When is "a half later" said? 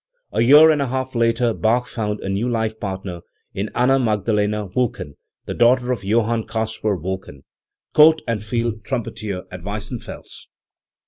0.81-1.53